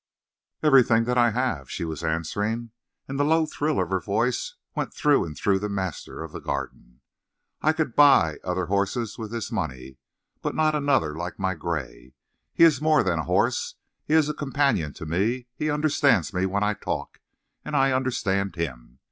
[0.63, 2.71] "Everything that I have," she was answering,
[3.07, 6.39] and the low thrill of her voice went through and through the master of the
[6.39, 7.01] Garden.
[7.61, 9.97] "I could buy other horses with this money,
[10.41, 12.15] but not another like my gray.
[12.51, 13.75] He is more than a horse.
[14.03, 15.45] He is a companion to me.
[15.55, 17.19] He understands me when I talk,
[17.63, 18.97] and I understand him.